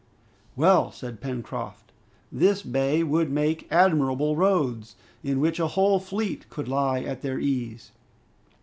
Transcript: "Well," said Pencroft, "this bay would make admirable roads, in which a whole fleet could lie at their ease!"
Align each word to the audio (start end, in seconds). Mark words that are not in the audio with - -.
"Well," 0.55 0.91
said 0.91 1.21
Pencroft, 1.21 1.91
"this 2.31 2.63
bay 2.63 3.03
would 3.03 3.29
make 3.29 3.67
admirable 3.71 4.35
roads, 4.35 4.95
in 5.23 5.39
which 5.39 5.59
a 5.59 5.67
whole 5.77 5.99
fleet 5.99 6.49
could 6.49 6.67
lie 6.67 7.01
at 7.01 7.21
their 7.21 7.37
ease!" 7.39 7.91